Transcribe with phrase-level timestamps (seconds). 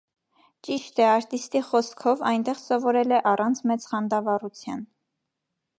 [0.67, 4.83] Ճիշտ է, արտիստի խոսքով՝ այնտեղ սովորել է առանց մեծ խանդավառության։